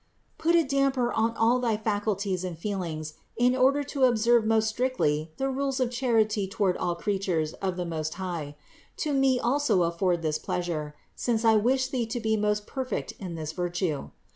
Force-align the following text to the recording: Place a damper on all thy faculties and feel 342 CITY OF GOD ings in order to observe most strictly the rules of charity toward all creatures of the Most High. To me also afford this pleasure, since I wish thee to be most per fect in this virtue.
Place 0.39 0.55
a 0.55 0.63
damper 0.67 1.13
on 1.13 1.37
all 1.37 1.59
thy 1.59 1.77
faculties 1.77 2.43
and 2.43 2.57
feel 2.57 2.79
342 2.79 3.07
CITY 3.07 3.37
OF 3.37 3.37
GOD 3.37 3.47
ings 3.47 3.53
in 3.53 3.55
order 3.61 3.83
to 3.83 4.03
observe 4.05 4.45
most 4.47 4.67
strictly 4.67 5.31
the 5.37 5.47
rules 5.47 5.79
of 5.79 5.91
charity 5.91 6.47
toward 6.47 6.75
all 6.77 6.95
creatures 6.95 7.53
of 7.61 7.77
the 7.77 7.85
Most 7.85 8.15
High. 8.15 8.55
To 8.97 9.13
me 9.13 9.39
also 9.39 9.83
afford 9.83 10.23
this 10.23 10.39
pleasure, 10.39 10.95
since 11.15 11.45
I 11.45 11.55
wish 11.57 11.89
thee 11.89 12.07
to 12.07 12.19
be 12.19 12.35
most 12.35 12.65
per 12.65 12.83
fect 12.85 13.11
in 13.19 13.35
this 13.35 13.51
virtue. 13.51 14.09